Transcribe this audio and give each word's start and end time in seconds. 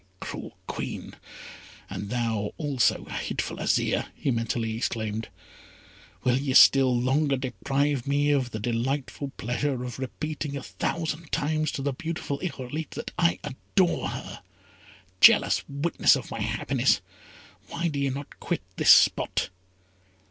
"Cruel 0.19 0.57
Queen, 0.65 1.13
and 1.87 2.09
thou, 2.09 2.53
also, 2.57 3.05
hateful 3.05 3.57
Azire!" 3.57 4.07
he 4.15 4.31
mentally 4.31 4.75
exclaimed; 4.75 5.29
"will 6.23 6.39
ye 6.39 6.55
still 6.55 6.99
longer 6.99 7.37
deprive 7.37 8.07
me 8.07 8.31
of 8.31 8.49
the 8.49 8.57
delightful 8.59 9.31
pleasure 9.37 9.83
of 9.83 9.99
repeating 9.99 10.57
a 10.57 10.63
thousand 10.63 11.31
times 11.31 11.71
to 11.73 11.83
the 11.83 11.93
beautiful 11.93 12.39
Irolite 12.39 12.95
that 12.95 13.11
I 13.19 13.37
adore 13.43 14.09
her! 14.09 14.41
Jealous 15.19 15.63
witnesses 15.69 16.15
of 16.15 16.31
my 16.31 16.41
happiness, 16.41 16.99
why 17.67 17.87
do 17.87 17.99
ye 17.99 18.09
not 18.09 18.39
quit 18.39 18.63
this 18.77 18.89
spot? 18.91 19.49